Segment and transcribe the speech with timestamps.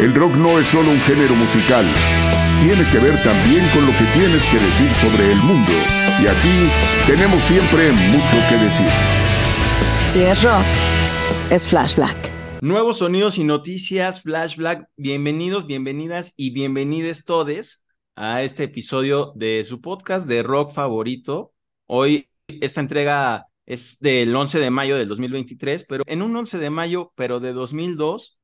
[0.00, 1.84] El rock no es solo un género musical.
[2.62, 5.72] Tiene que ver también con lo que tienes que decir sobre el mundo.
[6.22, 6.70] Y aquí
[7.04, 8.86] tenemos siempre mucho que decir.
[10.06, 10.64] Si es rock,
[11.50, 12.32] es Flash Black.
[12.62, 14.88] Nuevos sonidos y noticias, Flash Black.
[14.96, 21.54] Bienvenidos, bienvenidas y bienvenides todes a este episodio de su podcast de rock favorito.
[21.86, 26.70] Hoy esta entrega es del 11 de mayo del 2023, pero en un 11 de
[26.70, 28.37] mayo, pero de 2002,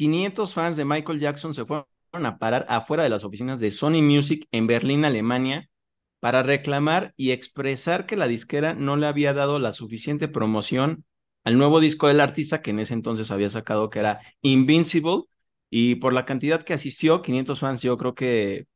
[0.00, 1.84] 500 fans de Michael Jackson se fueron
[2.24, 5.68] a parar afuera de las oficinas de Sony Music en Berlín, Alemania,
[6.20, 11.04] para reclamar y expresar que la disquera no le había dado la suficiente promoción
[11.44, 15.24] al nuevo disco del artista que en ese entonces había sacado que era Invincible
[15.68, 18.68] y por la cantidad que asistió, 500 fans, yo creo que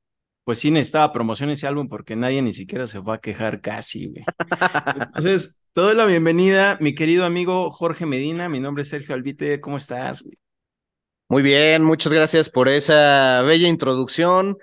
[0.45, 4.08] pues sí necesitaba promoción ese álbum porque nadie ni siquiera se fue a quejar casi,
[4.08, 4.25] güey.
[4.95, 9.62] Entonces, te doy la bienvenida, mi querido amigo Jorge Medina, mi nombre es Sergio Albite,
[9.62, 10.36] ¿cómo estás, güey?
[11.28, 14.58] Muy bien, muchas gracias por esa bella introducción.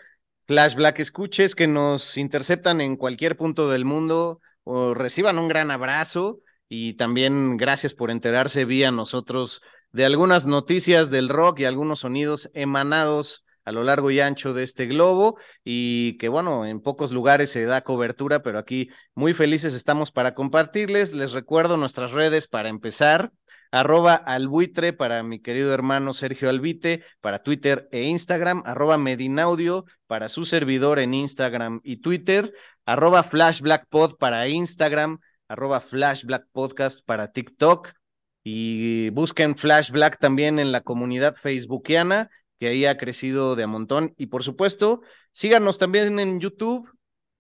[0.48, 5.72] Flash Black Escuches que nos interceptan en cualquier punto del mundo o reciban un gran
[5.72, 6.40] abrazo
[6.70, 9.62] y también gracias por enterarse vía nosotros
[9.92, 14.64] de algunas noticias del rock y algunos sonidos emanados a lo largo y ancho de
[14.64, 19.74] este globo y que bueno, en pocos lugares se da cobertura, pero aquí muy felices
[19.74, 21.14] estamos para compartirles.
[21.14, 23.32] Les recuerdo nuestras redes para empezar.
[23.72, 30.28] Arroba albuitre para mi querido hermano Sergio Albite, para Twitter e Instagram, arroba Medinaudio para
[30.28, 32.54] su servidor en Instagram y Twitter,
[32.86, 37.94] arroba FlashBlackPod para Instagram, arroba Flash Black Podcast para TikTok
[38.44, 43.68] y busquen Flash Black también en la comunidad facebookiana, que ahí ha crecido de a
[43.68, 44.14] montón.
[44.18, 45.02] Y por supuesto,
[45.32, 46.90] síganos también en YouTube,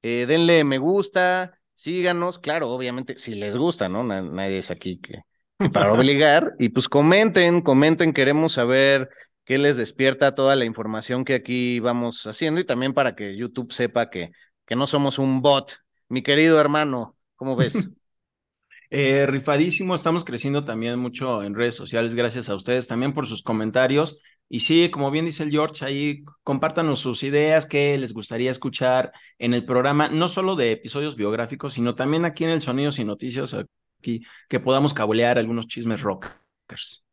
[0.01, 4.03] eh, denle me gusta, síganos, claro, obviamente, si les gusta, ¿no?
[4.03, 5.23] nadie es aquí que
[5.69, 6.53] para obligar.
[6.59, 9.09] Y pues comenten, comenten, queremos saber
[9.45, 13.73] qué les despierta toda la información que aquí vamos haciendo y también para que YouTube
[13.73, 14.31] sepa que,
[14.65, 15.77] que no somos un bot.
[16.09, 17.89] Mi querido hermano, ¿cómo ves?
[18.93, 23.41] Eh, rifadísimo, estamos creciendo también mucho en redes sociales, gracias a ustedes también por sus
[23.41, 24.19] comentarios.
[24.49, 29.13] Y sí, como bien dice el George, ahí compártanos sus ideas, qué les gustaría escuchar
[29.39, 33.05] en el programa, no solo de episodios biográficos, sino también aquí en el Sonidos y
[33.05, 33.55] Noticias,
[34.01, 37.05] aquí que podamos cabulear algunos chismes rockers.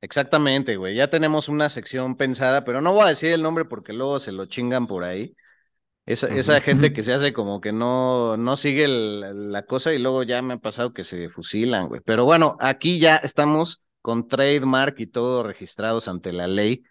[0.00, 0.94] Exactamente, güey.
[0.94, 4.32] Ya tenemos una sección pensada, pero no voy a decir el nombre porque luego se
[4.32, 5.34] lo chingan por ahí.
[6.04, 10.22] Esa, esa gente que se hace como que no, no sigue la cosa y luego
[10.22, 12.02] ya me ha pasado que se fusilan, güey.
[12.04, 16.82] Pero bueno, aquí ya estamos con trademark y todo registrados ante la ley.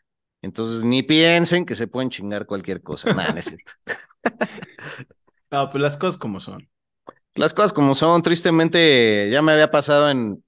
[0.41, 3.13] Entonces ni piensen que se pueden chingar cualquier cosa.
[3.13, 3.73] Nada, no es cierto.
[5.51, 6.67] no, pues las cosas como son.
[7.35, 8.21] Las cosas como son.
[8.21, 10.43] Tristemente ya me había pasado en,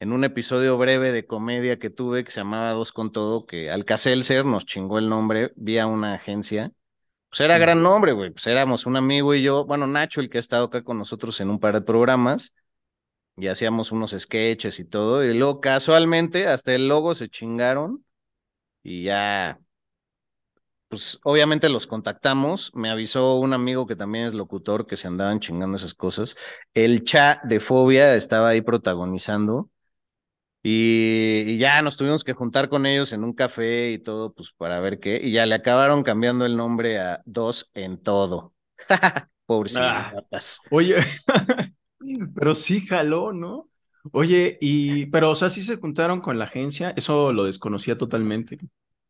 [0.00, 3.70] en un episodio breve de comedia que tuve que se llamaba Dos con Todo, que
[3.70, 6.72] Alcacelser nos chingó el nombre vía una agencia
[7.28, 8.30] pues era gran nombre, güey.
[8.30, 11.40] Pues éramos un amigo y yo, bueno, Nacho, el que ha estado acá con nosotros
[11.40, 12.54] en un par de programas,
[13.36, 18.04] y hacíamos unos sketches y todo, y luego casualmente hasta el logo se chingaron
[18.82, 19.60] y ya,
[20.88, 25.40] pues obviamente los contactamos, me avisó un amigo que también es locutor que se andaban
[25.40, 26.36] chingando esas cosas,
[26.74, 29.70] el chat de Fobia estaba ahí protagonizando
[30.68, 34.80] y, ya nos tuvimos que juntar con ellos en un café y todo, pues para
[34.80, 35.20] ver qué.
[35.22, 38.52] Y ya le acabaron cambiando el nombre a Dos en Todo.
[39.46, 40.58] Pobrecitas.
[40.58, 40.96] Ah, oye,
[42.34, 43.68] pero sí jaló, ¿no?
[44.10, 48.58] Oye, y, pero, o sea, sí se juntaron con la agencia, eso lo desconocía totalmente.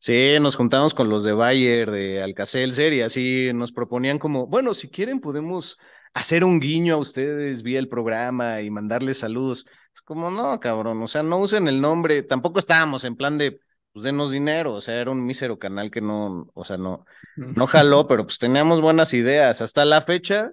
[0.06, 4.73] Sí, nos juntamos con los de Bayer, de Alcacelser, y así nos proponían como, bueno,
[4.73, 5.79] si quieren podemos
[6.14, 9.67] hacer un guiño a ustedes vía el programa y mandarles saludos.
[9.93, 13.58] Es como, no, cabrón, o sea, no usen el nombre, tampoco estábamos en plan de,
[13.93, 17.05] pues denos dinero, o sea, era un mísero canal que no, o sea, no,
[17.35, 19.61] no jaló, pero pues teníamos buenas ideas.
[19.61, 20.53] Hasta la fecha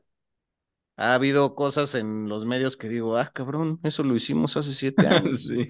[0.98, 5.06] ha habido cosas en los medios que digo, ah, cabrón, eso lo hicimos hace siete
[5.08, 5.44] años.
[5.44, 5.68] sí.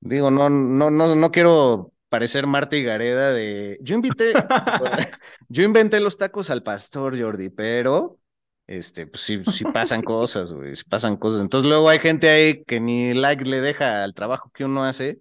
[0.00, 4.32] Digo, no, no, no, no quiero parecer Marta y Gareda de, yo invité,
[5.48, 8.18] yo inventé los tacos al pastor Jordi, pero
[8.66, 11.40] este, pues sí, sí pasan cosas, güey, sí pasan cosas.
[11.40, 15.20] Entonces luego hay gente ahí que ni like le deja al trabajo que uno hace,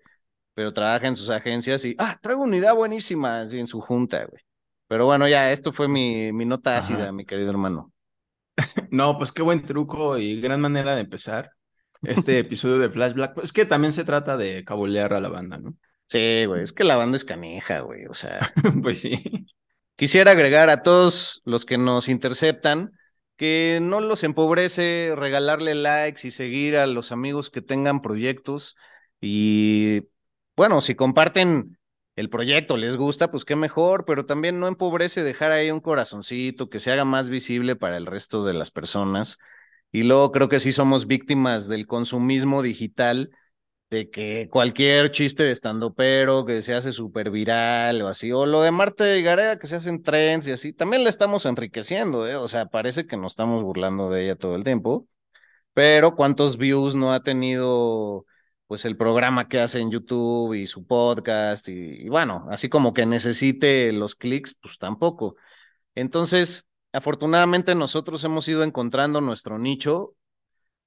[0.54, 4.42] pero trabaja en sus agencias y, ah, traigo una idea buenísima en su junta, güey.
[4.88, 7.94] Pero bueno, ya, esto fue mi, mi nota ácida, mi querido hermano.
[8.92, 11.52] No, pues qué buen truco y gran manera de empezar
[12.02, 13.38] este episodio de Flashback.
[13.42, 15.76] Es que también se trata de cabolear a la banda, ¿no?
[16.10, 18.40] Sí, güey, es que la banda es caneja, güey, o sea.
[18.82, 19.46] pues sí.
[19.96, 22.92] Quisiera agregar a todos los que nos interceptan
[23.36, 28.76] que no los empobrece regalarle likes y seguir a los amigos que tengan proyectos
[29.22, 30.04] y
[30.56, 31.78] bueno, si comparten
[32.16, 36.70] el proyecto, les gusta, pues qué mejor, pero también no empobrece dejar ahí un corazoncito
[36.70, 39.38] que se haga más visible para el resto de las personas.
[39.92, 43.32] Y luego creo que sí somos víctimas del consumismo digital
[43.90, 48.46] de que cualquier chiste de estando pero que se hace súper viral o así, o
[48.46, 52.28] lo de Marta y Gareda que se hacen trends y así, también la estamos enriqueciendo,
[52.28, 52.36] ¿eh?
[52.36, 55.08] o sea, parece que nos estamos burlando de ella todo el tiempo,
[55.74, 58.26] pero cuántos views no ha tenido
[58.68, 62.94] pues el programa que hace en YouTube y su podcast y, y bueno, así como
[62.94, 65.36] que necesite los clics, pues tampoco.
[65.96, 70.16] Entonces, afortunadamente nosotros hemos ido encontrando nuestro nicho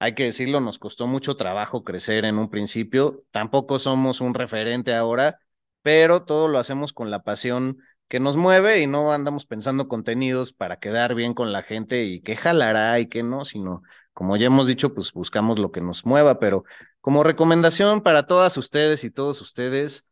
[0.02, 4.96] hay que decirlo, nos costó mucho trabajo crecer en un principio, tampoco somos un referente
[4.96, 5.38] ahora,
[5.82, 7.78] pero todo lo hacemos con la pasión
[8.08, 12.20] que nos mueve y no andamos pensando contenidos para quedar bien con la gente y
[12.20, 16.04] qué jalará y qué no, sino como ya hemos dicho, pues buscamos lo que nos
[16.04, 16.64] mueva, pero
[17.00, 20.04] como recomendación para todas ustedes y todos ustedes,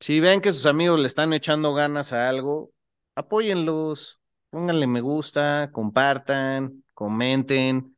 [0.00, 2.72] si ven que sus amigos le están echando ganas a algo,
[3.14, 4.18] apóyenlos,
[4.50, 7.93] pónganle me gusta, compartan, comenten,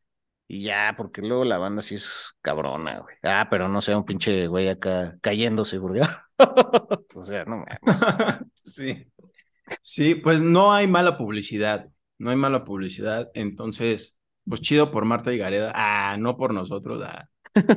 [0.49, 3.17] y ya, porque luego la banda sí es cabrona, güey.
[3.25, 6.01] Ah, pero no sea un pinche güey acá cayéndose, güey.
[7.15, 7.79] o sea, no mames.
[8.65, 9.07] sí.
[9.83, 11.89] Sí, pues no hay mala publicidad.
[12.19, 13.29] No hay mala publicidad.
[13.35, 15.73] Entonces, pues chido por Marta y Gareda.
[15.75, 17.03] Ah, no por nosotros.
[17.05, 17.29] Ah.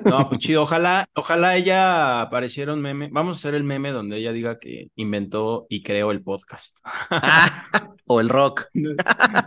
[0.06, 0.62] No, pues chido.
[0.62, 3.10] Ojalá, ojalá ella apareciera un meme.
[3.12, 6.78] Vamos a hacer el meme donde ella diga que inventó y creó el podcast.
[8.06, 8.68] o el rock.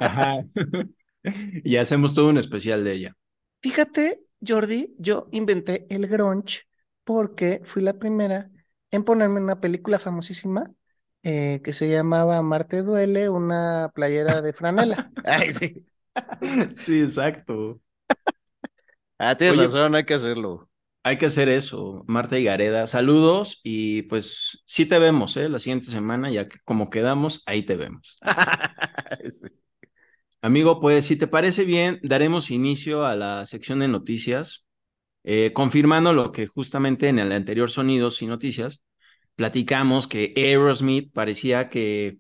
[0.01, 0.43] Ajá.
[1.65, 3.17] y hacemos todo un especial de ella.
[3.61, 6.63] Fíjate, Jordi, yo inventé el grunge
[7.05, 8.51] porque fui la primera
[8.91, 10.71] en ponerme una película famosísima
[11.23, 15.11] eh, que se llamaba Marte Duele, una playera de franela.
[15.25, 15.87] Ay, sí.
[16.73, 17.81] sí, exacto.
[19.19, 20.69] Ah, tienes razón, hay que hacerlo.
[21.05, 22.87] Hay que hacer eso, Marta y Gareda.
[22.87, 25.49] Saludos y pues sí te vemos, ¿eh?
[25.49, 28.19] La siguiente semana, ya que como quedamos, ahí te vemos.
[29.31, 29.49] sí.
[30.45, 34.67] Amigo, pues si te parece bien, daremos inicio a la sección de noticias,
[35.23, 38.83] eh, confirmando lo que justamente en el anterior Sonidos y Noticias
[39.37, 42.19] platicamos que Aerosmith parecía que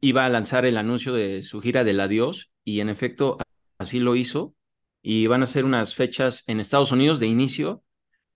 [0.00, 3.36] iba a lanzar el anuncio de su gira del adiós y en efecto
[3.78, 4.54] así lo hizo
[5.02, 7.84] y van a ser unas fechas en Estados Unidos de inicio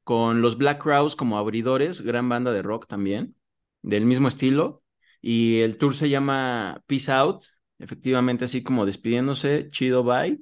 [0.03, 3.37] con los Black Crowes como abridores, gran banda de rock también,
[3.81, 4.83] del mismo estilo
[5.23, 7.45] y el tour se llama Peace Out
[7.85, 10.41] efectivamente así como despidiéndose, chido, bye.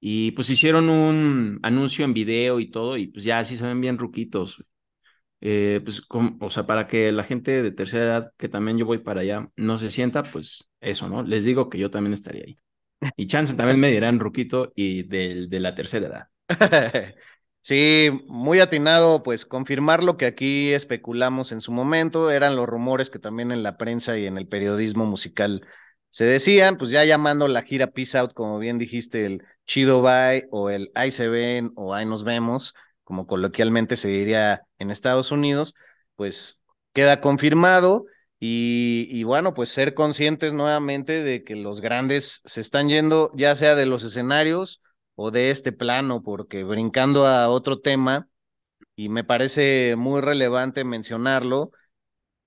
[0.00, 3.80] Y pues hicieron un anuncio en video y todo, y pues ya así se ven
[3.80, 4.64] bien ruquitos.
[5.40, 6.02] Eh, pues,
[6.40, 9.50] o sea, para que la gente de tercera edad, que también yo voy para allá,
[9.56, 11.22] no se sienta, pues eso, ¿no?
[11.22, 12.58] Les digo que yo también estaría ahí.
[13.16, 16.28] Y chance también me dirán ruquito y de, de la tercera edad.
[17.60, 23.10] Sí, muy atinado, pues confirmar lo que aquí especulamos en su momento, eran los rumores
[23.10, 25.66] que también en la prensa y en el periodismo musical
[26.10, 30.48] se decían, pues ya llamando la gira Peace Out, como bien dijiste, el Chido Bye
[30.50, 32.74] o el Ahí se ven o Ahí nos vemos,
[33.04, 35.74] como coloquialmente se diría en Estados Unidos,
[36.16, 36.58] pues
[36.92, 38.06] queda confirmado.
[38.40, 43.56] Y, y, bueno, pues ser conscientes nuevamente de que los grandes se están yendo ya
[43.56, 44.80] sea de los escenarios
[45.16, 48.28] o de este plano, porque brincando a otro tema,
[48.94, 51.72] y me parece muy relevante mencionarlo,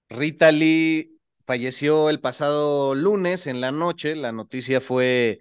[0.10, 5.40] Rita Lee falleció el pasado lunes en la noche, la noticia fue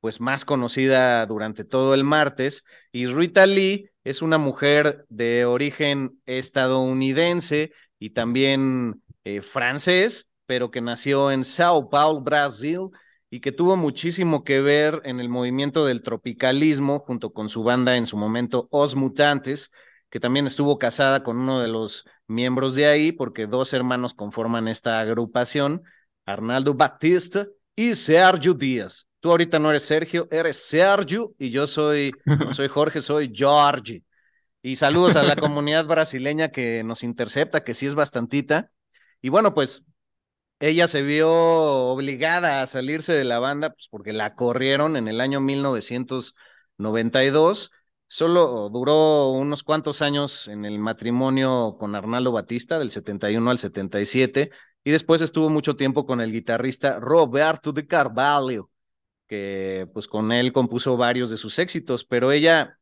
[0.00, 6.20] pues más conocida durante todo el martes y Rita Lee es una mujer de origen
[6.26, 12.90] estadounidense y también eh, francés, pero que nació en Sao Paulo, Brasil
[13.30, 17.96] y que tuvo muchísimo que ver en el movimiento del tropicalismo junto con su banda
[17.96, 19.70] en su momento Os Mutantes,
[20.10, 24.68] que también estuvo casada con uno de los miembros de ahí, porque dos hermanos conforman
[24.68, 25.82] esta agrupación,
[26.26, 29.08] Arnaldo Batista y Sergio Díaz.
[29.20, 32.12] Tú ahorita no eres Sergio, eres Sergio y yo soy,
[32.52, 34.02] soy Jorge, soy George.
[34.62, 38.70] Y saludos a la comunidad brasileña que nos intercepta, que sí es bastantita.
[39.20, 39.84] Y bueno, pues
[40.60, 45.20] ella se vio obligada a salirse de la banda pues, porque la corrieron en el
[45.20, 47.70] año 1992.
[48.06, 54.50] Solo duró unos cuantos años en el matrimonio con Arnaldo Batista, del 71 al 77,
[54.84, 58.70] y después estuvo mucho tiempo con el guitarrista Roberto de Carvalho,
[59.26, 62.78] que pues con él compuso varios de sus éxitos, pero ella,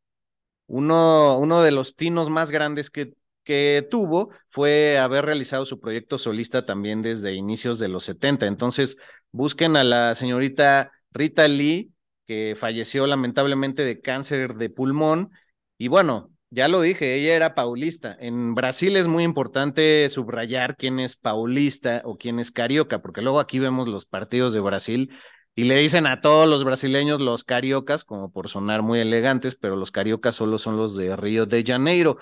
[0.66, 3.14] uno, uno de los tinos más grandes que,
[3.44, 8.46] que tuvo fue haber realizado su proyecto solista también desde inicios de los 70.
[8.46, 8.96] Entonces,
[9.30, 11.91] busquen a la señorita Rita Lee,
[12.32, 15.30] que falleció lamentablemente de cáncer de pulmón.
[15.76, 18.16] Y bueno, ya lo dije, ella era paulista.
[18.20, 23.38] En Brasil es muy importante subrayar quién es paulista o quién es carioca, porque luego
[23.40, 25.12] aquí vemos los partidos de Brasil
[25.54, 29.76] y le dicen a todos los brasileños los cariocas, como por sonar muy elegantes, pero
[29.76, 32.16] los cariocas solo son los de Río de Janeiro.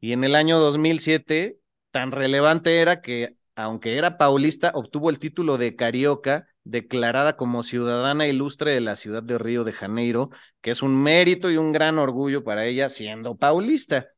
[0.00, 1.58] Y en el año 2007,
[1.90, 8.26] tan relevante era que, aunque era paulista, obtuvo el título de carioca, declarada como ciudadana
[8.26, 11.98] ilustre de la ciudad de Río de Janeiro, que es un mérito y un gran
[11.98, 14.08] orgullo para ella siendo paulista.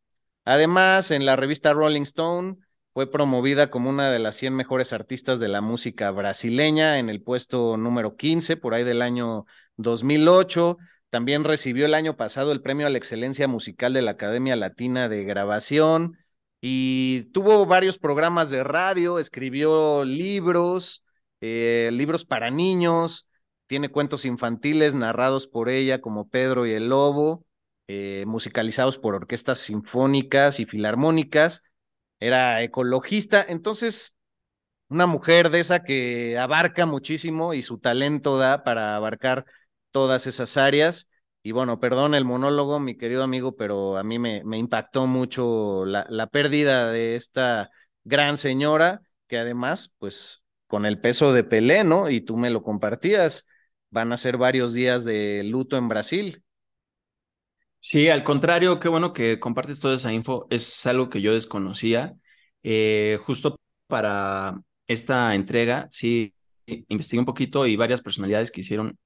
[0.44, 2.56] Además, en la revista Rolling Stone
[2.92, 7.22] fue promovida como una de las 100 mejores artistas de la música brasileña en el
[7.22, 9.46] puesto número 15, por ahí del año
[9.76, 10.78] 2008.
[11.10, 15.08] También recibió el año pasado el premio a la excelencia musical de la Academia Latina
[15.08, 16.18] de Grabación
[16.64, 21.04] y tuvo varios programas de radio, escribió libros,
[21.40, 23.26] eh, libros para niños,
[23.66, 27.44] tiene cuentos infantiles narrados por ella como Pedro y el Lobo,
[27.88, 31.62] eh, musicalizados por orquestas sinfónicas y filarmónicas.
[32.20, 34.14] Era ecologista, entonces
[34.88, 39.46] una mujer de esa que abarca muchísimo y su talento da para abarcar
[39.90, 41.08] todas esas áreas.
[41.42, 46.06] Y bueno, perdón el monólogo, mi querido amigo, pero a mí me, impactó mucho la,
[46.08, 47.70] la pérdida de esta
[48.04, 52.10] gran señora, que además, pues con el peso de Pelé, ¿no?
[52.10, 53.44] Y tú me lo compartías,
[53.90, 56.44] van a ser varios días de luto en Brasil.
[57.78, 62.14] Sí, al contrario, qué bueno que compartes toda esa info, es algo que yo desconocía.
[62.62, 63.56] Eh, justo
[63.88, 66.32] para esta entrega, sí,
[66.66, 68.96] investigué un poquito y varias personalidades que hicieron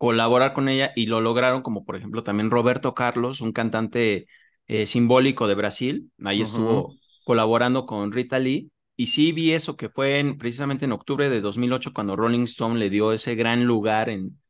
[0.00, 4.28] colaborar con ella y lo lograron, como por ejemplo también Roberto Carlos, un cantante
[4.66, 6.94] eh, simbólico de Brasil, ahí estuvo
[7.26, 8.70] colaborando con Rita Lee.
[8.96, 12.78] Y sí vi eso que fue en, precisamente en octubre de 2008 cuando Rolling Stone
[12.78, 14.40] le dio ese gran lugar en,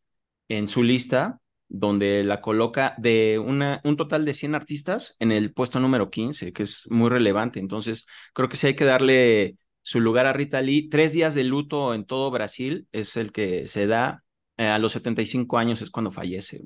[0.48, 5.52] en su lista, donde la coloca de una, un total de 100 artistas en el
[5.52, 7.58] puesto número 15, que es muy relevante.
[7.58, 10.88] Entonces, creo que sí hay que darle su lugar a Rita Lee.
[10.88, 14.22] Tres días de luto en todo Brasil es el que se da
[14.60, 16.62] eh, a los 75 años es cuando fallece.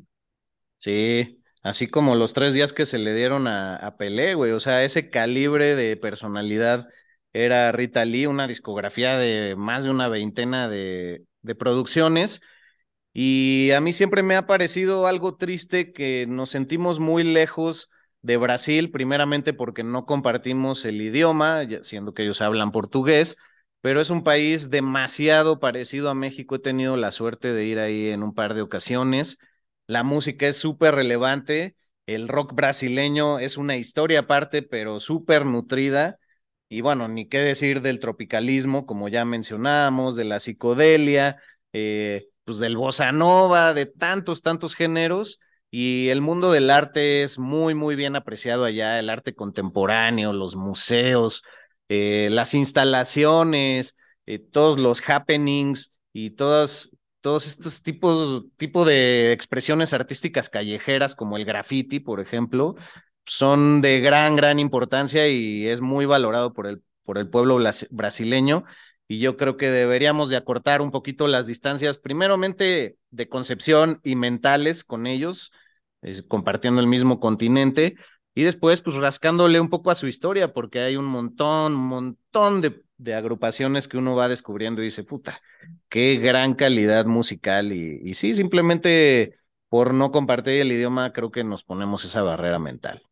[0.78, 4.60] Sí, así como los tres días que se le dieron a, a Pelé, güey, o
[4.60, 6.88] sea, ese calibre de personalidad
[7.32, 12.42] era Rita Lee, una discografía de más de una veintena de, de producciones.
[13.12, 17.90] Y a mí siempre me ha parecido algo triste que nos sentimos muy lejos
[18.22, 23.36] de Brasil, primeramente porque no compartimos el idioma, siendo que ellos hablan portugués,
[23.84, 26.54] pero es un país demasiado parecido a México.
[26.54, 29.36] He tenido la suerte de ir ahí en un par de ocasiones.
[29.86, 31.76] La música es súper relevante.
[32.06, 36.18] El rock brasileño es una historia aparte, pero súper nutrida.
[36.70, 41.36] Y bueno, ni qué decir del tropicalismo, como ya mencionamos, de la psicodelia,
[41.74, 45.40] eh, pues del bossa nova, de tantos, tantos géneros.
[45.70, 50.56] Y el mundo del arte es muy, muy bien apreciado allá, el arte contemporáneo, los
[50.56, 51.42] museos,
[51.88, 59.92] eh, las instalaciones, eh, todos los happenings y todas, todos estos tipos tipo de expresiones
[59.92, 62.76] artísticas callejeras como el graffiti, por ejemplo,
[63.26, 67.58] son de gran, gran importancia y es muy valorado por el, por el pueblo
[67.90, 68.64] brasileño.
[69.06, 74.16] Y yo creo que deberíamos de acortar un poquito las distancias, primeramente de concepción y
[74.16, 75.52] mentales con ellos,
[76.28, 77.96] compartiendo el mismo continente,
[78.34, 82.82] y después, pues rascándole un poco a su historia, porque hay un montón, montón de,
[83.14, 85.40] agrupaciones que uno va descubriendo y dice, puta,
[85.88, 87.72] qué gran calidad musical.
[87.72, 89.38] Y, y sí, simplemente
[89.68, 93.02] por no compartir el idioma, creo que nos ponemos esa barrera mental.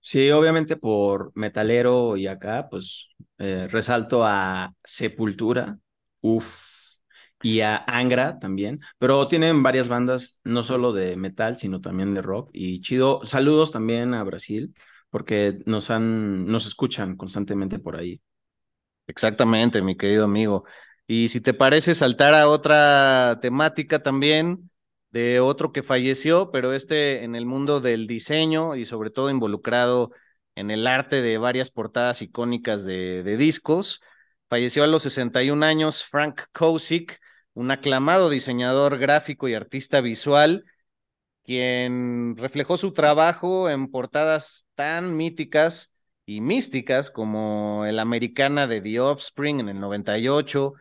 [0.00, 5.78] Sí, obviamente por metalero y acá, pues eh, resalto a Sepultura.
[6.20, 6.75] Uf.
[7.46, 12.20] Y a Angra también, pero tienen varias bandas, no solo de metal, sino también de
[12.20, 12.50] rock.
[12.52, 14.74] Y chido, saludos también a Brasil,
[15.10, 18.20] porque nos han, nos escuchan constantemente por ahí.
[19.06, 20.64] Exactamente, mi querido amigo.
[21.06, 24.68] Y si te parece saltar a otra temática también
[25.10, 30.10] de otro que falleció, pero este en el mundo del diseño y sobre todo involucrado
[30.56, 34.02] en el arte de varias portadas icónicas de, de discos.
[34.48, 37.20] Falleció a los 61 años Frank Kosick,
[37.56, 40.66] un aclamado diseñador gráfico y artista visual,
[41.42, 45.90] quien reflejó su trabajo en portadas tan míticas
[46.26, 50.74] y místicas como el Americana de The Offspring en el 98,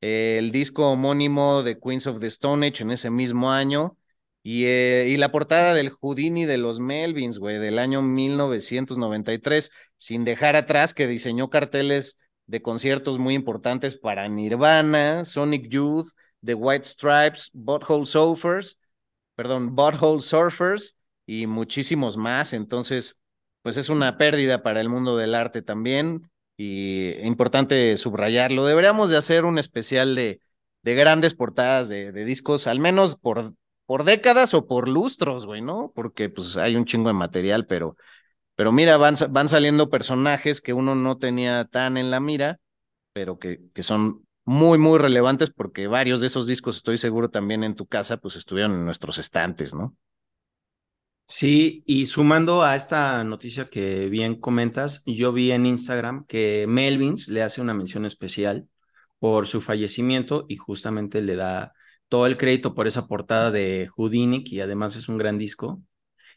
[0.00, 3.96] el disco homónimo de Queens of the Stone Age en ese mismo año,
[4.44, 10.24] y, eh, y, la portada del Houdini de los Melvins, güey, del año 1993, sin
[10.24, 12.18] dejar atrás que diseñó carteles
[12.50, 16.08] de conciertos muy importantes para Nirvana, Sonic Youth,
[16.44, 18.78] The White Stripes, Butthole Surfers,
[19.36, 22.52] perdón, Butthole Surfers y muchísimos más.
[22.52, 23.18] Entonces,
[23.62, 28.66] pues es una pérdida para el mundo del arte también y importante subrayarlo.
[28.66, 30.40] Deberíamos de hacer un especial de,
[30.82, 33.54] de grandes portadas de, de discos, al menos por,
[33.86, 35.92] por décadas o por lustros, güey, ¿no?
[35.94, 37.96] Porque pues hay un chingo de material, pero,
[38.60, 39.16] pero mira, van,
[39.48, 42.60] saliendo personajes que uno no tenía tan en la mira,
[43.14, 47.64] pero que, que son muy, muy relevantes porque varios de esos discos, estoy seguro también
[47.64, 49.96] en tu casa, pues estuvieron en nuestros estantes, ¿no?
[51.26, 57.28] Sí, y sumando a esta noticia que bien comentas, yo vi en Instagram que Melvins
[57.28, 58.68] le hace una mención especial
[59.18, 61.72] por su fallecimiento y justamente le da
[62.10, 65.82] todo el crédito por esa portada de Houdini, y además es un gran disco.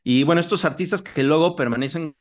[0.04, 2.16] Y bueno, estos artistas que luego permanecen,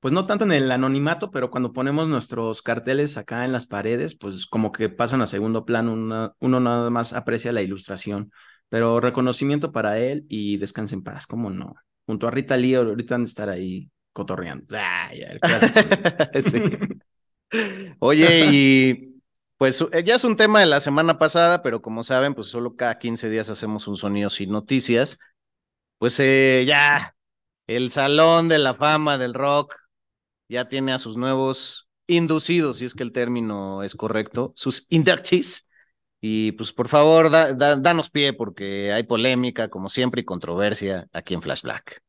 [0.00, 4.16] pues no tanto en el anonimato, pero cuando ponemos nuestros carteles acá en las paredes,
[4.16, 8.30] pues como que pasan a segundo plano, uno nada más aprecia la ilustración.
[8.68, 11.74] Pero reconocimiento para él y descanse en paz, ¿cómo no?
[12.06, 14.76] junto a Rita Lee, ahorita han de estar ahí cotorreando.
[14.76, 15.40] Ah, ya, el
[17.98, 19.20] Oye, y
[19.56, 22.76] pues eh, ya es un tema de la semana pasada, pero como saben, pues solo
[22.76, 25.18] cada 15 días hacemos un sonido sin noticias.
[25.98, 27.14] Pues eh, ya,
[27.66, 29.74] el Salón de la Fama del Rock
[30.48, 35.66] ya tiene a sus nuevos inducidos, si es que el término es correcto, sus inductees.
[36.20, 41.42] Y pues por favor, danos pie porque hay polémica, como siempre, y controversia aquí en
[41.42, 42.02] Flash Black.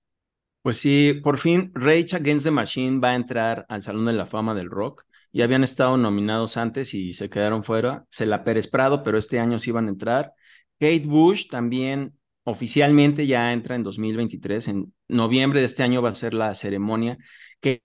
[0.61, 4.25] Pues sí, por fin Rage Against the Machine va a entrar al Salón de la
[4.25, 5.03] Fama del Rock.
[5.33, 8.05] Ya habían estado nominados antes y se quedaron fuera.
[8.09, 10.33] Se la Pérez Prado, pero este año sí van a entrar.
[10.79, 14.69] Kate Bush también oficialmente ya entra en 2023.
[14.69, 17.17] En noviembre de este año va a ser la ceremonia.
[17.59, 17.81] Que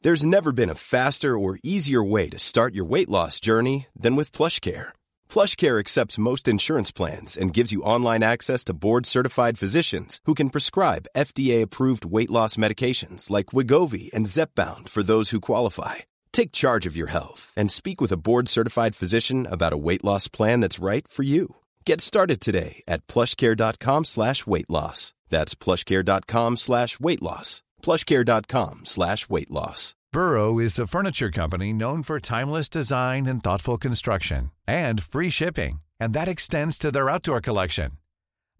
[0.00, 4.14] There's never been a faster or easier way to start your weight loss journey than
[4.14, 4.92] with PlushCare.
[5.28, 10.50] PlushCare accepts most insurance plans and gives you online access to board-certified physicians who can
[10.50, 15.96] prescribe FDA-approved weight loss medications like Wigovi and Zepbound for those who qualify.
[16.32, 20.28] Take charge of your health and speak with a board-certified physician about a weight loss
[20.28, 21.56] plan that's right for you.
[21.88, 25.14] Get started today at plushcare.com slash weight loss.
[25.30, 27.62] That's plushcare.com slash weight loss.
[27.82, 29.94] plushcare.com slash weight loss.
[30.12, 35.80] Burrow is a furniture company known for timeless design and thoughtful construction and free shipping,
[35.98, 37.92] and that extends to their outdoor collection.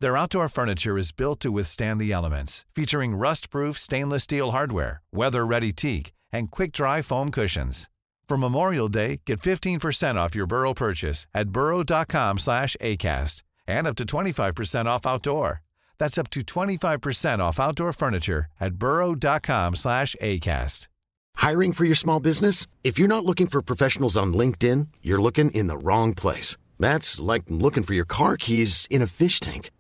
[0.00, 5.72] Their outdoor furniture is built to withstand the elements, featuring rust-proof stainless steel hardware, weather-ready
[5.72, 7.90] teak, and quick-dry foam cushions.
[8.28, 13.96] For Memorial Day, get 15% off your Burrow purchase at burrow.com slash ACAST and up
[13.96, 15.62] to 25% off outdoor.
[15.98, 20.88] That's up to 25% off outdoor furniture at burrow.com slash ACAST.
[21.36, 22.66] Hiring for your small business?
[22.84, 26.56] If you're not looking for professionals on LinkedIn, you're looking in the wrong place.
[26.78, 29.70] That's like looking for your car keys in a fish tank.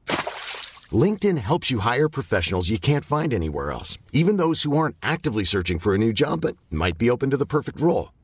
[0.90, 5.44] LinkedIn helps you hire professionals you can't find anywhere else, even those who aren't actively
[5.44, 8.10] searching for a new job but might be open to the perfect role.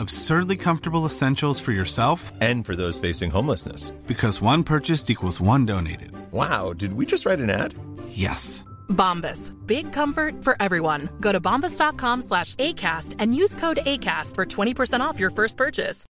[0.00, 3.90] absurdly comfortable essentials for yourself and for those facing homelessness.
[4.06, 6.12] Because one purchased equals one donated.
[6.32, 7.74] Wow, did we just write an ad?
[8.08, 8.64] Yes.
[8.88, 9.52] Bombas.
[9.66, 11.08] Big comfort for everyone.
[11.20, 16.06] Go to bombas.com slash ACAST and use code ACAST for 20% off your first purchase.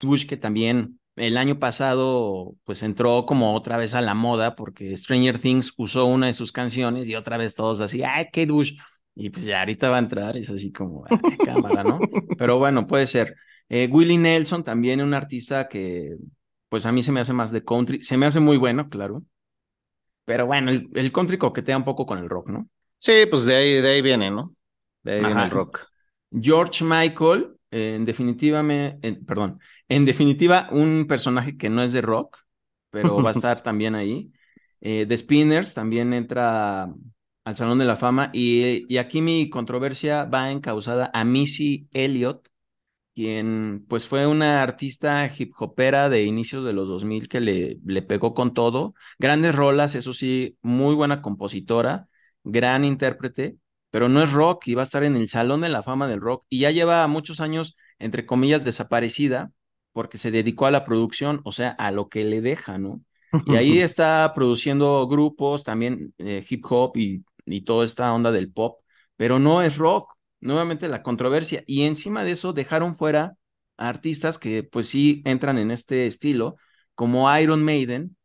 [0.00, 4.96] Bush, que también el año pasado pues entró como otra vez a la moda porque
[4.96, 8.74] Stranger Things usó una de sus canciones y otra vez todos así, ay, Kate Bush.
[9.18, 12.08] Y pues ya ahorita va a entrar, es así como, ay, cámara, ¿no?
[12.36, 13.36] Pero bueno, puede ser.
[13.68, 16.16] Eh, Willie Nelson también un artista que
[16.70, 19.24] pues a mí se me hace más de country, se me hace muy bueno, claro.
[20.24, 22.68] Pero bueno, el, el country coquetea un poco con el rock, ¿no?
[22.98, 24.54] Sí, pues de ahí, de ahí viene, ¿no?
[25.02, 25.88] De ahí viene el rock.
[26.32, 32.00] George Michael, en definitiva, me, en- perdón, en definitiva, un personaje que no es de
[32.02, 32.38] rock,
[32.90, 34.32] pero va a estar también ahí.
[34.80, 36.88] Eh, The Spinners también entra
[37.44, 42.48] al Salón de la Fama y, y aquí mi controversia va encausada a Missy Elliott,
[43.14, 48.02] quien pues fue una artista hip hopera de inicios de los 2000 que le, le
[48.02, 48.94] pegó con todo.
[49.18, 52.08] Grandes rolas, eso sí, muy buena compositora,
[52.44, 53.56] gran intérprete,
[53.90, 56.20] pero no es rock y va a estar en el Salón de la Fama del
[56.20, 59.52] Rock y ya lleva muchos años, entre comillas, desaparecida
[59.92, 63.02] porque se dedicó a la producción, o sea, a lo que le deja, ¿no?
[63.46, 68.52] Y ahí está produciendo grupos, también eh, hip hop y, y toda esta onda del
[68.52, 68.80] pop,
[69.16, 70.12] pero no es rock.
[70.40, 71.64] Nuevamente la controversia.
[71.66, 73.34] Y encima de eso dejaron fuera
[73.76, 76.56] a artistas que pues sí entran en este estilo,
[76.94, 78.16] como Iron Maiden,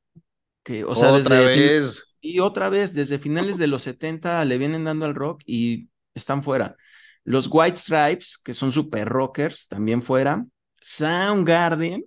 [0.64, 2.06] que, o sea, Otra desde vez.
[2.22, 6.42] y otra vez, desde finales de los 70 le vienen dando al rock y están
[6.44, 6.76] fuera.
[7.24, 10.46] Los White Stripes, que son super rockers, también fuera.
[10.82, 12.06] Soundgarden,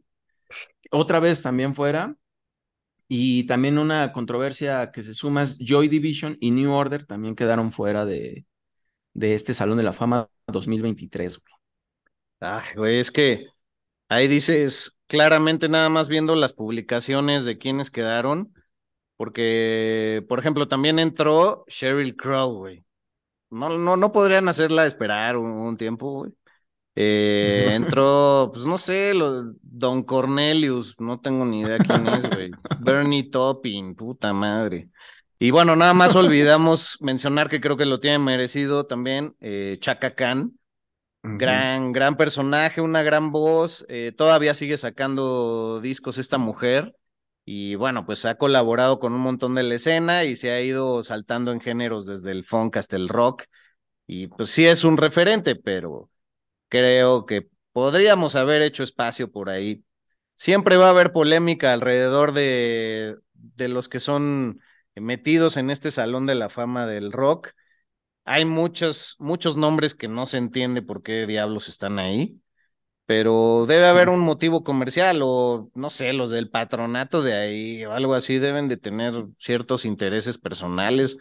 [0.90, 2.14] otra vez también fuera.
[3.09, 7.73] Y también una controversia que se suma es Joy Division y New Order también quedaron
[7.73, 8.47] fuera de,
[9.14, 11.38] de este Salón de la Fama 2023.
[11.40, 11.55] güey.
[12.40, 13.47] Ay, güey, es que
[14.09, 18.55] ahí dices claramente nada más viendo las publicaciones de quienes quedaron,
[19.16, 22.85] porque, por ejemplo, también entró Sheryl Crow, güey.
[23.51, 26.33] No, no, no podrían hacerla esperar un, un tiempo, güey.
[26.96, 32.59] Eh, entró, pues no sé, lo- Don Cornelius, no tengo ni idea quién es, güey.
[32.74, 34.90] Bernie Topping, puta madre.
[35.38, 40.14] Y bueno, nada más olvidamos mencionar que creo que lo tiene merecido también eh, Chaka
[40.14, 40.59] Khan.
[41.22, 43.85] Gran, gran personaje, una gran voz.
[43.88, 46.96] eh, todavía sigue sacando discos esta mujer.
[47.44, 51.02] Y bueno, pues ha colaborado con un montón de la escena y se ha ido
[51.02, 53.44] saltando en géneros desde el funk hasta el rock.
[54.06, 56.11] Y pues sí es un referente, pero
[56.68, 59.85] creo que podríamos haber hecho espacio por ahí.
[60.35, 64.61] Siempre va a haber polémica alrededor de, de los que son
[64.94, 67.50] metidos en este salón de la fama del rock.
[68.24, 72.40] Hay muchos, muchos nombres que no se entiende por qué diablos están ahí,
[73.07, 77.92] pero debe haber un motivo comercial o no sé, los del patronato de ahí o
[77.92, 81.18] algo así deben de tener ciertos intereses personales.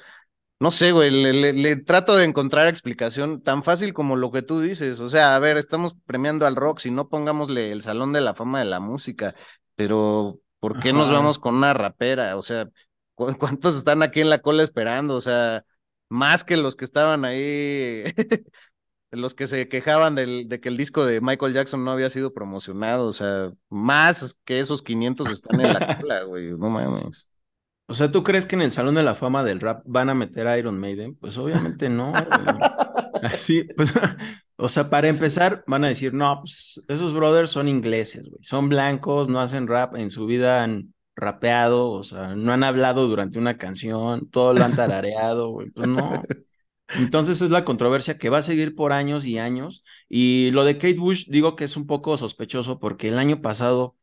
[0.60, 4.42] No sé, güey, le, le- le trato de encontrar explicación tan fácil como lo que
[4.42, 5.00] tú dices.
[5.02, 8.34] O sea, a ver, estamos premiando al rock, si no pongámosle el Salón de la
[8.36, 9.36] Fama de la Música,
[9.76, 12.38] pero ¿por qué nos vamos con una rapera?
[12.38, 12.70] O sea,
[13.16, 15.16] ¿cu- ¿cuántos están aquí en la cola esperando?
[15.16, 15.66] O sea,
[16.10, 18.04] más que los que estaban ahí,
[19.12, 22.34] los que se quejaban del, de que el disco de Michael Jackson no había sido
[22.34, 23.08] promocionado.
[23.08, 27.30] O sea, más que esos 500 están en la cola, güey, no mames.
[27.88, 30.16] O sea, ¿tú crees que en el Salón de la Fama del Rap van a
[30.16, 31.16] meter a Iron Maiden?
[31.16, 32.14] Pues obviamente no.
[33.22, 33.94] Así, pues,
[34.58, 38.44] o sea, para empezar, van a decir, no, pues esos brothers son ingleses, güey.
[38.44, 43.08] Son blancos, no hacen rap, en su vida han rapeado, o sea, no han hablado
[43.08, 45.70] durante una canción, todo lo han tarareado, güey.
[45.72, 46.24] Pues no.
[46.94, 49.84] Entonces es la controversia que va a seguir por años y años.
[50.08, 53.98] Y lo de Kate Bush, digo que es un poco sospechoso porque el año pasado,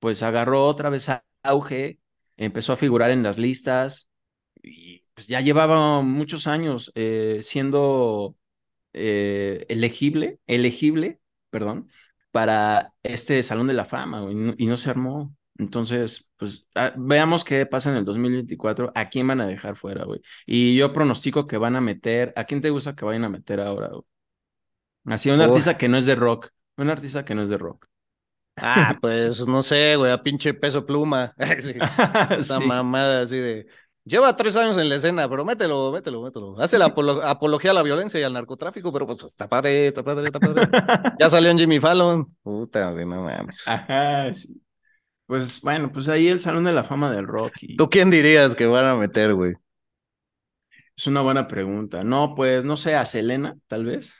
[0.00, 2.00] pues agarró otra vez a- auge,
[2.40, 4.08] empezó a figurar en las listas
[4.62, 8.36] y pues ya llevaba muchos años eh, siendo
[8.92, 11.88] eh, elegible, elegible, perdón,
[12.30, 15.34] para este Salón de la Fama y no, y no se armó.
[15.58, 20.04] Entonces, pues ah, veamos qué pasa en el 2024, a quién van a dejar fuera,
[20.04, 20.22] güey.
[20.46, 23.60] Y yo pronostico que van a meter, ¿a quién te gusta que vayan a meter
[23.60, 24.04] ahora, güey?
[25.04, 27.89] Así, un artista que no es de rock, un artista que no es de rock.
[28.62, 31.34] Ah, pues no sé, güey, a pinche peso pluma.
[31.60, 31.74] Sí,
[32.38, 32.66] Esa Sí.
[32.66, 33.66] mamada así de.
[34.04, 36.58] Lleva tres años en la escena, pero mételo, mételo, mételo.
[36.60, 40.02] Hace la apolo- apología a la violencia y al narcotráfico, pero pues está padre, está
[40.02, 40.62] padre, está padre.
[41.20, 42.26] Ya salió en Jimmy Fallon.
[42.42, 43.68] Puta, güey, no mames.
[43.68, 44.60] Ajá, sí.
[45.26, 48.54] Pues bueno, pues ahí el Salón de la Fama del Rock y ¿Tú quién dirías
[48.56, 49.54] que van a meter, güey?
[50.96, 52.02] es una buena pregunta.
[52.02, 54.12] No, pues no sé, a Selena, tal vez.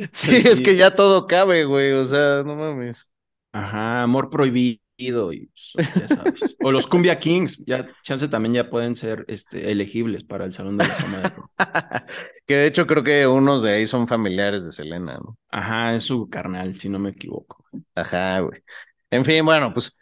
[0.12, 3.08] Sí, es que ya todo cabe, güey, o sea, no mames.
[3.52, 6.56] Ajá, Amor Prohibido y pues, ya sabes.
[6.62, 10.76] O los Cumbia Kings, ya chance también ya pueden ser este, elegibles para el Salón
[10.78, 11.50] de la Fama Rock.
[12.46, 15.36] Que de hecho creo que unos de ahí son familiares de Selena, ¿no?
[15.50, 17.62] Ajá, es su carnal, si no me equivoco.
[17.94, 18.62] Ajá, güey.
[19.10, 19.94] En fin, bueno, pues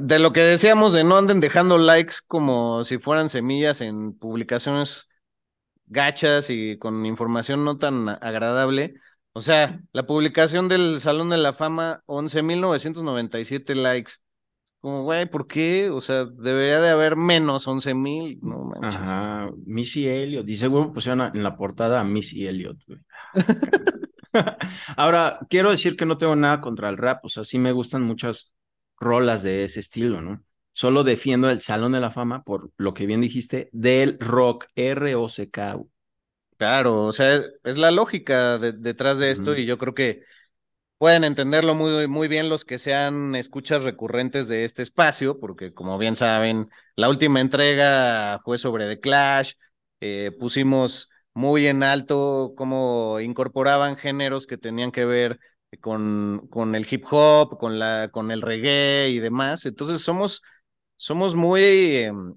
[0.00, 5.08] de lo que decíamos de no anden dejando likes como si fueran semillas en publicaciones
[5.86, 8.94] gachas y con información no tan agradable.
[9.32, 14.12] O sea, la publicación del Salón de la Fama, 11.997 likes.
[14.80, 15.90] Como, güey, ¿por qué?
[15.90, 19.00] O sea, debería de haber menos 11.000, no manches.
[19.00, 20.46] Ajá, Missy Elliott.
[20.46, 23.00] Dice, seguro pusieron en la portada a Missy Elliott, güey.
[24.96, 28.02] Ahora, quiero decir que no tengo nada contra el rap, o sea, sí me gustan
[28.02, 28.52] muchas
[28.98, 30.42] rolas de ese estilo, ¿no?
[30.76, 35.78] Solo defiendo el Salón de la Fama por lo que bien dijiste, del rock, R-O-C-K.
[36.58, 40.20] Claro, o sea, es la lógica detrás de esto y yo creo que
[40.98, 45.96] pueden entenderlo muy, muy bien los que sean escuchas recurrentes de este espacio, porque como
[45.96, 49.52] bien saben, la última entrega fue sobre The Clash,
[50.00, 55.38] eh, pusimos muy en alto cómo incorporaban géneros que tenían que ver
[55.80, 59.64] con, con el hip hop, con, la, con el reggae y demás.
[59.66, 60.42] Entonces somos,
[60.96, 62.34] somos muy em,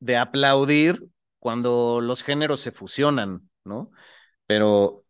[0.00, 1.06] de aplaudir
[1.38, 3.90] cuando los géneros se fusionan, ¿no?
[4.46, 5.04] Pero,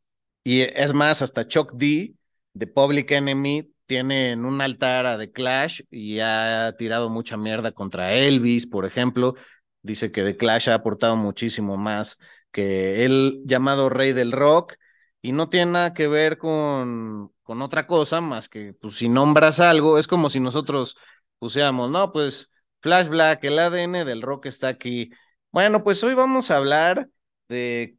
[0.44, 2.14] y es más, hasta Chuck D,
[2.54, 7.72] de Public Enemy, tiene en un altar a The Clash y ha tirado mucha mierda
[7.72, 9.34] contra Elvis, por ejemplo.
[9.82, 12.18] Dice que The Clash ha aportado muchísimo más
[12.52, 14.74] que él llamado rey del rock
[15.22, 19.60] y no tiene nada que ver con, con otra cosa más que pues si nombras
[19.60, 20.96] algo, es como si nosotros
[21.38, 22.51] pusiéramos, no, pues
[22.82, 25.10] Flash Black, el ADN del rock está aquí.
[25.52, 27.08] Bueno, pues hoy vamos a hablar
[27.48, 27.96] de,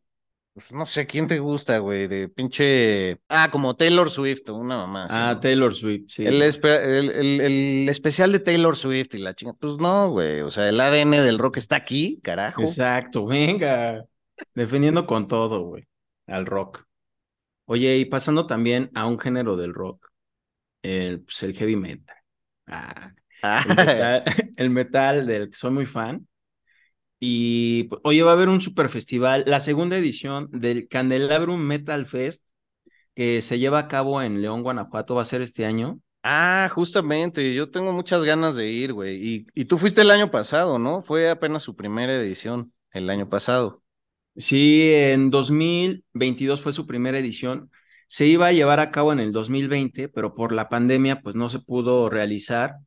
[0.53, 2.07] pues no sé, ¿quién te gusta, güey?
[2.07, 5.07] De pinche, ah, como Taylor Swift una mamá.
[5.09, 6.25] ah, Taylor Swift, sí.
[6.25, 10.67] El, el, el, especial de Taylor Swift y la chinga, pues no, güey, o sea,
[10.67, 12.61] el ADN del rock está aquí, carajo.
[12.61, 14.03] Exacto, venga.
[14.53, 15.87] Defendiendo con todo, güey,
[16.27, 16.85] al rock.
[17.65, 20.09] Oye, y pasando también a un género del rock,
[20.81, 22.17] el, pues el heavy metal.
[22.67, 23.13] Ah,
[24.57, 26.27] el, metal del que soy muy fan.
[27.19, 32.05] Y pues, oye, va a haber un super festival, la segunda edición del Candelabrum Metal
[32.05, 32.45] Fest,
[33.15, 35.99] que se lleva a cabo en León, Guanajuato, va a ser este año.
[36.23, 39.17] Ah, justamente, yo tengo muchas ganas de ir, güey.
[39.25, 41.01] Y, y tú fuiste el año pasado, ¿no?
[41.01, 43.83] Fue apenas su primera edición el año pasado.
[44.35, 47.69] Sí, en 2022 fue su primera edición.
[48.07, 51.49] Se iba a llevar a cabo en el 2020, pero por la pandemia pues no
[51.49, 52.77] se pudo realizar.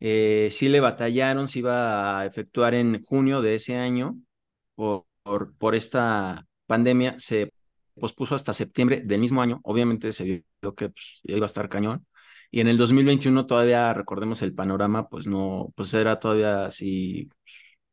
[0.00, 4.16] Eh, sí le batallaron, se iba a efectuar en junio de ese año.
[4.74, 5.06] Por,
[5.58, 7.52] por, esta pandemia se
[7.98, 9.60] pospuso hasta septiembre del mismo año.
[9.64, 12.06] Obviamente se vio que pues, iba a estar cañón.
[12.50, 17.28] Y en el 2021 todavía, recordemos el panorama, pues no, pues era todavía así,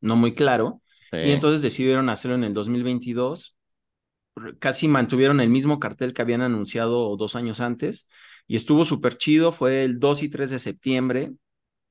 [0.01, 0.81] no muy claro.
[1.11, 3.55] Y entonces decidieron hacerlo en el 2022.
[4.59, 8.07] Casi mantuvieron el mismo cartel que habían anunciado dos años antes.
[8.47, 9.51] Y estuvo súper chido.
[9.51, 11.31] Fue el 2 y 3 de septiembre.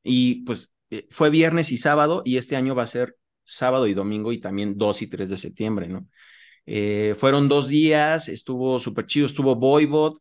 [0.03, 2.23] Y pues eh, fue viernes y sábado.
[2.25, 5.37] Y este año va a ser sábado y domingo y también 2 y 3 de
[5.37, 6.07] septiembre, ¿no?
[6.67, 8.29] Eh, fueron dos días.
[8.29, 9.27] Estuvo súper chido.
[9.27, 10.19] Estuvo Voivod.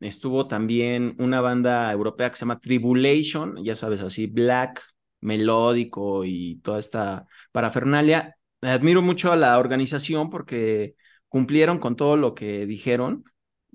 [0.00, 3.64] Estuvo también una banda europea que se llama Tribulation.
[3.64, 4.82] Ya sabes, así, black,
[5.20, 8.36] melódico y toda esta parafernalia
[8.72, 10.94] admiro mucho a la organización porque
[11.28, 13.24] cumplieron con todo lo que dijeron.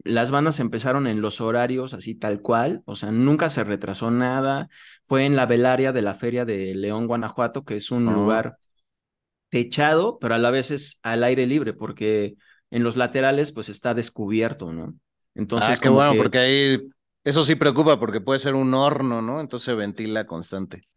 [0.03, 4.69] Las bandas empezaron en los horarios así tal cual, o sea, nunca se retrasó nada.
[5.03, 8.13] Fue en la velaria de la Feria de León, Guanajuato, que es un oh.
[8.13, 8.57] lugar
[9.49, 12.35] techado, pero a la vez es al aire libre, porque
[12.71, 14.95] en los laterales pues está descubierto, ¿no?
[15.35, 16.89] Entonces, ah, qué bueno, porque ahí
[17.23, 19.39] eso sí preocupa porque puede ser un horno, ¿no?
[19.39, 20.88] Entonces se ventila constante.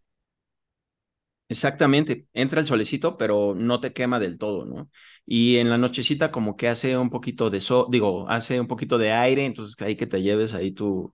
[1.52, 4.90] Exactamente, entra el solecito, pero no te quema del todo, ¿no?
[5.26, 8.96] Y en la nochecita como que hace un poquito de sol, digo, hace un poquito
[8.96, 11.12] de aire, entonces ahí que te lleves ahí tu,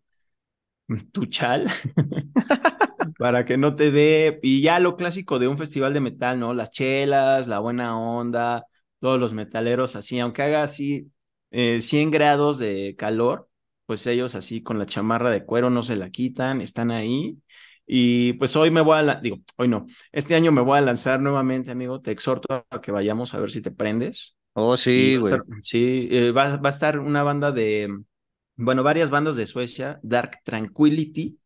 [1.13, 1.67] tu chal
[3.19, 6.55] para que no te dé, y ya lo clásico de un festival de metal, ¿no?
[6.55, 8.65] Las chelas, la buena onda,
[9.01, 11.11] todos los metaleros así, aunque haga así
[11.51, 13.49] 100 eh, grados de calor,
[13.87, 17.39] pues ellos así con la chamarra de cuero no se la quitan, están ahí
[17.91, 21.21] y pues hoy me voy a, digo, hoy no, este año me voy a lanzar
[21.21, 22.03] nuevamente, amigo.
[22.03, 24.37] Te exhorto a que vayamos a ver si te prendes.
[24.53, 25.35] Oh, sí, güey.
[25.63, 27.89] Sí, eh, va, va, a estar una banda de,
[28.57, 31.39] bueno, varias bandas de Suecia, Dark Tranquility,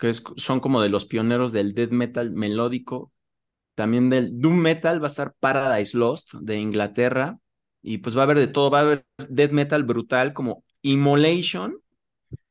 [0.00, 3.12] que es, son como de los pioneros del death metal melódico.
[3.76, 7.38] También del doom metal va a estar Paradise Lost de Inglaterra.
[7.82, 11.78] Y pues va a haber de todo, va a haber death metal brutal como Immolation,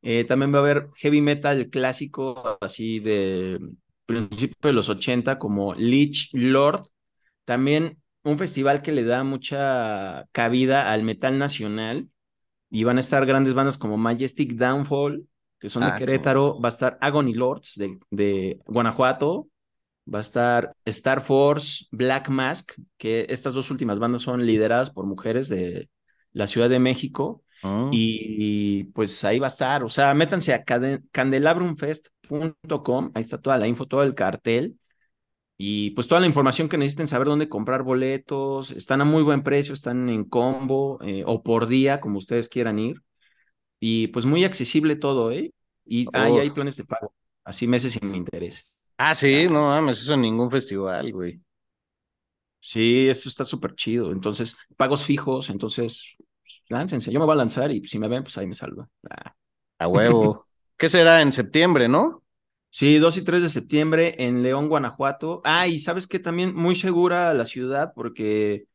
[0.02, 3.60] eh, también va a haber heavy metal clásico, así de
[4.06, 6.84] principio de los 80, como Lich Lord.
[7.46, 12.10] También un festival que le da mucha cabida al metal nacional.
[12.70, 15.26] Y van a estar grandes bandas como Majestic Downfall,
[15.60, 16.60] que son Ah, de qué Querétaro.
[16.60, 19.50] Va a estar Agony Lords de, de Guanajuato.
[20.13, 25.06] Va a estar Star Force, Black Mask, que estas dos últimas bandas son lideradas por
[25.06, 25.90] mujeres de
[26.32, 27.44] la Ciudad de México.
[27.63, 27.89] Mm.
[27.91, 29.84] Y, pues ahí va a estar.
[29.84, 33.12] O sea, métanse a candelabrumfest.com.
[33.13, 34.78] Ahí está toda la info, todo el cartel.
[35.60, 38.72] Y pues toda la información que necesiten saber dónde comprar boletos.
[38.72, 42.78] Están a muy buen precio, están en combo eh, o por día, como ustedes quieran
[42.78, 43.02] ir.
[43.80, 45.52] Y pues muy accesible todo, ¿eh?
[45.86, 48.76] Y ahí hay planes de pago, así meses sin interés.
[48.98, 51.39] Ah, sí, no mames, eso en ningún festival, güey.
[52.60, 54.12] Sí, eso está súper chido.
[54.12, 57.12] Entonces, pagos fijos, entonces, pues, láncense.
[57.12, 58.88] Yo me voy a lanzar y si me ven, pues ahí me salva.
[59.10, 59.36] Ah.
[59.79, 60.47] A huevo.
[60.77, 62.23] ¿Qué será en septiembre, no?
[62.69, 65.41] Sí, 2 y 3 de septiembre en León, Guanajuato.
[65.43, 68.65] Ah, y sabes que también muy segura la ciudad porque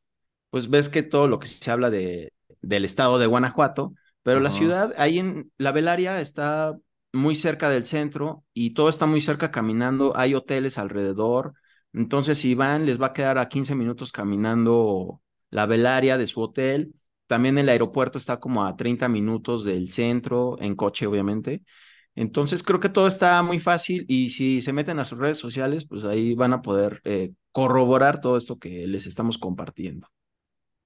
[0.51, 4.51] pues ves que todo lo que se habla de, del estado de Guanajuato, pero la
[4.51, 6.77] ciudad ahí en la Belaria está
[7.13, 11.55] muy cerca del centro y todo está muy cerca caminando, hay hoteles alrededor,
[11.95, 16.41] entonces si van les va a quedar a 15 minutos caminando la Belaria de su
[16.41, 16.95] hotel.
[17.27, 21.63] También el aeropuerto está como a 30 minutos del centro, en coche obviamente.
[22.15, 25.87] Entonces creo que todo está muy fácil y si se meten a sus redes sociales,
[25.87, 30.09] pues ahí van a poder eh, corroborar todo esto que les estamos compartiendo.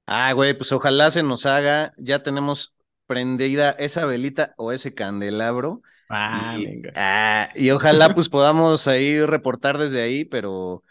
[0.06, 1.92] Ah, güey, pues ojalá se nos haga.
[1.98, 2.74] Ya tenemos
[3.06, 5.82] prendida esa velita o ese candelabro.
[6.08, 6.92] Ah, y, venga.
[6.94, 10.84] ah, y ojalá pues podamos ahí reportar desde ahí, pero,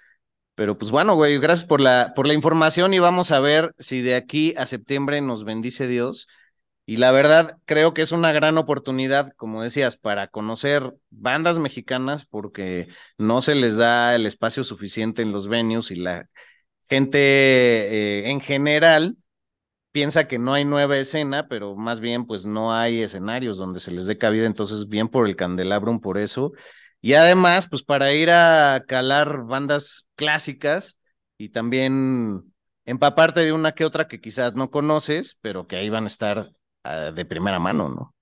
[0.56, 4.02] pero pues bueno, güey, gracias por la, por la información y vamos a ver si
[4.02, 6.28] de aquí a septiembre nos bendice Dios.
[6.88, 12.26] Y la verdad, creo que es una gran oportunidad, como decías, para conocer bandas mexicanas,
[12.26, 12.88] porque
[13.18, 16.30] no se les da el espacio suficiente en los venues y la
[16.90, 19.18] gente eh, en general
[19.92, 23.92] piensa que no hay nueva escena, pero más bien pues no hay escenarios donde se
[23.92, 26.52] les dé cabida, entonces bien por el Candelabrum por eso.
[27.06, 30.98] Y además, pues para ir a calar bandas clásicas
[31.38, 32.52] y también
[32.84, 36.50] empaparte de una que otra que quizás no conoces, pero que ahí van a estar
[36.84, 38.16] uh, de primera mano, ¿no?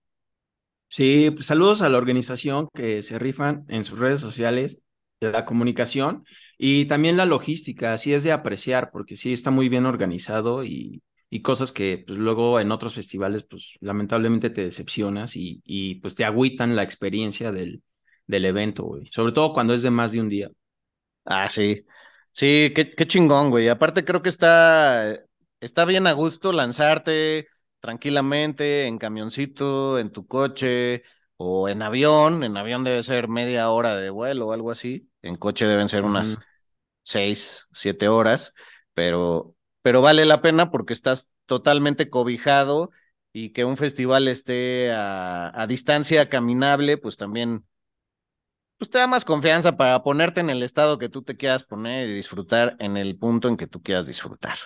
[0.90, 4.84] Sí, pues saludos a la organización que se rifan en sus redes sociales,
[5.22, 6.26] la comunicación
[6.58, 11.04] y también la logística, así es de apreciar, porque sí está muy bien organizado y,
[11.30, 16.16] y cosas que pues luego en otros festivales pues lamentablemente te decepcionas y, y pues
[16.16, 17.82] te agüitan la experiencia del,
[18.28, 20.50] del evento, güey, sobre todo cuando es de más de un día.
[21.26, 21.86] Ah, sí,
[22.32, 23.70] sí, qué, qué chingón, güey.
[23.70, 25.20] Aparte creo que está,
[25.62, 27.48] está bien a gusto lanzarte
[27.80, 31.04] tranquilamente en camioncito, en tu coche
[31.38, 32.44] o en avión.
[32.44, 35.10] En avión debe ser media hora de vuelo o algo así.
[35.22, 36.40] En coche deben ser unas
[37.04, 38.54] seis, siete horas,
[38.94, 42.92] pero, pero vale la pena porque estás totalmente cobijado
[43.34, 47.66] y que un festival esté a, a distancia caminable, pues también
[48.84, 52.10] pues te da más confianza para ponerte en el estado que tú te quieras poner
[52.10, 54.58] y disfrutar en el punto en que tú quieras disfrutar.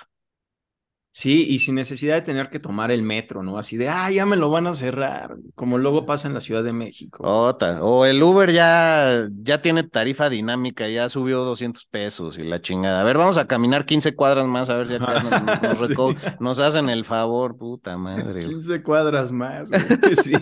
[1.12, 3.60] Sí, y sin necesidad de tener que tomar el metro, ¿no?
[3.60, 6.63] Así de, ah, ya me lo van a cerrar, como luego pasa en la Ciudad
[6.63, 7.23] de México.
[7.27, 12.60] Ota, O el Uber ya, ya tiene tarifa dinámica, ya subió 200 pesos y la
[12.60, 13.01] chingada.
[13.01, 15.21] A ver, vamos a caminar 15 cuadras más a ver si acá
[15.62, 15.80] nos,
[16.39, 16.63] nos, Sí.
[16.63, 18.41] hacen el favor, puta madre.
[18.41, 18.47] güey.
[18.49, 19.82] 15 cuadras más, güey.
[20.15, 20.34] Sí.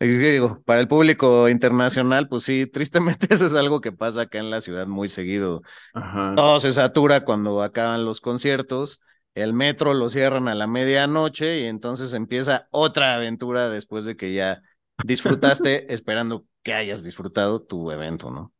[0.00, 4.22] Es que digo, para el público internacional, pues sí, tristemente eso es algo que pasa
[4.22, 5.62] acá en la ciudad muy seguido.
[5.92, 6.34] Ajá.
[6.36, 9.00] Todo se satura cuando acaban los conciertos,
[9.34, 14.32] el metro lo cierran a la medianoche y entonces empieza otra aventura después de que
[14.34, 14.62] ya
[15.04, 18.52] disfrutaste, esperando que hayas disfrutado tu evento, ¿no?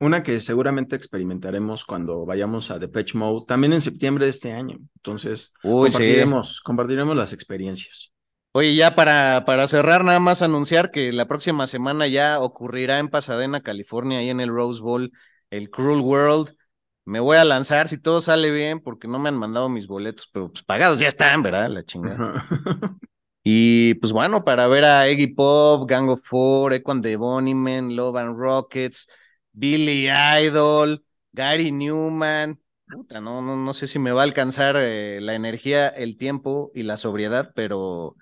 [0.00, 4.78] Una que seguramente experimentaremos cuando vayamos a Depeche Mode, también en septiembre de este año.
[4.96, 5.92] Entonces, Uy, sí.
[5.92, 8.10] compartiremos, compartiremos las experiencias.
[8.52, 13.08] Oye, ya para, para cerrar, nada más anunciar que la próxima semana ya ocurrirá en
[13.08, 15.12] Pasadena, California, ahí en el Rose Bowl,
[15.50, 16.56] el Cruel World.
[17.04, 20.28] Me voy a lanzar si todo sale bien, porque no me han mandado mis boletos,
[20.32, 21.68] pero pues pagados ya están, ¿verdad?
[21.68, 22.44] La chingada.
[23.42, 28.16] Y pues bueno, para ver a Iggy Pop, Gang of Four, Equan de Bonnyman, Love
[28.18, 29.08] and Rockets,
[29.52, 32.60] Billy Idol, Gary Newman.
[32.86, 36.70] Puta, no, no, no sé si me va a alcanzar eh, la energía, el tiempo
[36.74, 38.16] y la sobriedad, pero,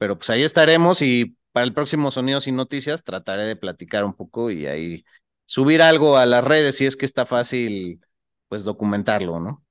[0.00, 4.14] pero pues ahí estaremos y para el próximo Sonidos y Noticias trataré de platicar un
[4.14, 5.04] poco y ahí
[5.44, 8.00] subir algo a las redes si es que está fácil
[8.48, 9.62] pues documentarlo, ¿no?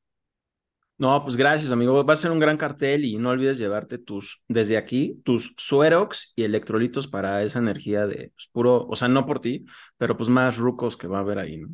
[0.99, 2.05] No, pues gracias, amigo.
[2.05, 6.33] Va a ser un gran cartel y no olvides llevarte tus, desde aquí, tus suerox
[6.35, 9.65] y electrolitos para esa energía de pues, puro, o sea, no por ti,
[9.97, 11.69] pero pues más rucos que va a haber ahí, ¿no?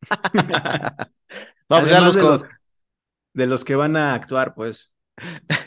[1.68, 2.48] No, pues ya los, de los,
[3.34, 4.90] de los que van a actuar, pues.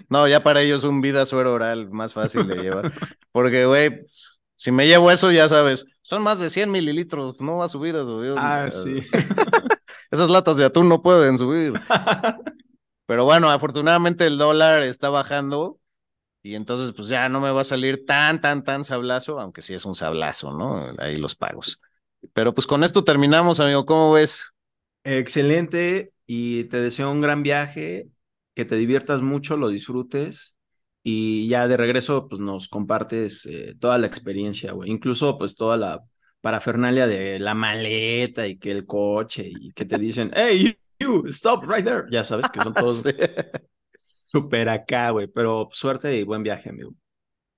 [0.10, 2.94] No, ya para ellos un vida suero oral más fácil de llevar.
[3.32, 4.02] Porque, güey,
[4.56, 7.96] si me llevo eso, ya sabes, son más de 100 mililitros, no va a subir
[7.96, 8.34] a subir.
[8.38, 9.00] Ah, sí.
[10.12, 11.74] Esas latas de atún no pueden subir.
[13.06, 15.80] Pero bueno, afortunadamente el dólar está bajando
[16.42, 19.74] y entonces pues ya no me va a salir tan, tan, tan sablazo, aunque sí
[19.74, 20.94] es un sablazo, ¿no?
[21.00, 21.80] Ahí los pagos.
[22.34, 23.86] Pero pues con esto terminamos, amigo.
[23.86, 24.54] ¿Cómo ves?
[25.04, 28.08] Excelente y te deseo un gran viaje,
[28.54, 30.56] que te diviertas mucho, lo disfrutes
[31.04, 34.90] y ya de regreso pues nos compartes eh, toda la experiencia, güey.
[34.92, 36.02] Incluso pues toda la
[36.42, 41.64] parafernalia de la maleta y que el coche y que te dicen, hey, you, stop
[41.68, 42.04] right there.
[42.12, 43.04] Ya sabes que son todos
[43.96, 46.94] súper acá, güey, pero suerte y buen viaje, amigo.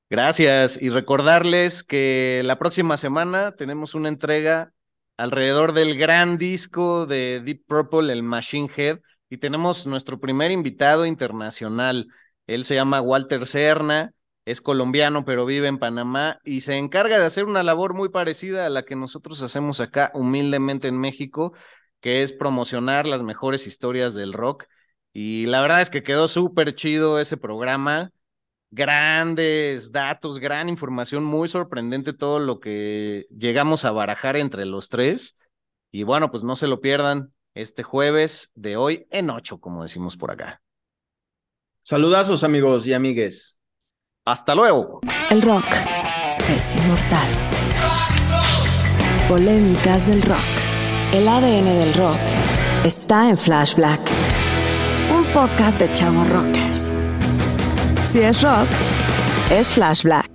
[0.10, 4.72] Gracias y recordarles que la próxima semana tenemos una entrega
[5.18, 9.00] alrededor del gran disco de Deep Purple, el Machine Head,
[9.36, 12.08] y tenemos nuestro primer invitado internacional.
[12.48, 14.14] Él se llama Walter Serna,
[14.46, 18.66] es colombiano, pero vive en Panamá y se encarga de hacer una labor muy parecida
[18.66, 21.52] a la que nosotros hacemos acá humildemente en México,
[22.00, 24.68] que es promocionar las mejores historias del rock.
[25.12, 28.12] Y la verdad es que quedó súper chido ese programa
[28.72, 35.36] grandes datos, gran información, muy sorprendente todo lo que llegamos a barajar entre los tres.
[35.92, 40.18] Y bueno, pues no se lo pierdan este jueves de hoy en ocho, como decimos
[40.18, 40.62] por acá.
[41.82, 43.60] Saludazos amigos y amigues.
[44.26, 45.02] Hasta luego.
[45.30, 45.66] El rock
[46.50, 47.28] es inmortal.
[49.30, 50.38] Polémicas del rock.
[51.14, 52.20] El ADN del rock
[52.84, 54.02] está en Flash Black.
[55.12, 56.92] Un podcast de chavos rockers.
[58.04, 58.68] Si es rock,
[59.52, 60.35] es Flash Black.